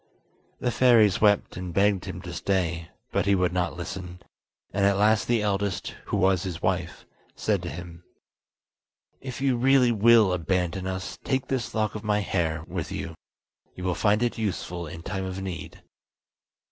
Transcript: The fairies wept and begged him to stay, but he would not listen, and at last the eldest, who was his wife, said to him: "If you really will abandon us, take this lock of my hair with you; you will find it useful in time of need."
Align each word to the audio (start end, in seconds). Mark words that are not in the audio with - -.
The 0.59 0.71
fairies 0.71 1.21
wept 1.21 1.55
and 1.57 1.75
begged 1.75 2.05
him 2.05 2.23
to 2.23 2.33
stay, 2.33 2.89
but 3.11 3.27
he 3.27 3.35
would 3.35 3.53
not 3.53 3.77
listen, 3.77 4.19
and 4.73 4.83
at 4.83 4.97
last 4.97 5.27
the 5.27 5.43
eldest, 5.43 5.93
who 6.05 6.17
was 6.17 6.41
his 6.41 6.59
wife, 6.59 7.05
said 7.35 7.61
to 7.61 7.69
him: 7.69 8.03
"If 9.19 9.41
you 9.41 9.57
really 9.57 9.91
will 9.91 10.33
abandon 10.33 10.87
us, 10.87 11.19
take 11.23 11.49
this 11.49 11.75
lock 11.75 11.93
of 11.93 12.03
my 12.03 12.21
hair 12.21 12.63
with 12.67 12.91
you; 12.91 13.13
you 13.75 13.83
will 13.83 13.93
find 13.93 14.23
it 14.23 14.39
useful 14.39 14.87
in 14.87 15.03
time 15.03 15.25
of 15.25 15.39
need." 15.39 15.83